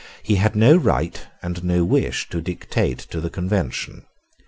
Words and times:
He 0.23 0.37
had 0.37 0.55
no 0.55 0.77
right 0.77 1.27
and 1.43 1.63
no 1.63 1.83
wish 1.85 2.27
to 2.29 2.41
dictate 2.41 2.97
to 3.11 3.21
the 3.21 3.29
Convention. 3.29 4.05